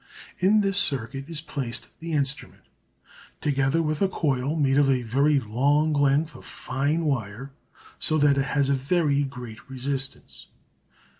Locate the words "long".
5.39-5.93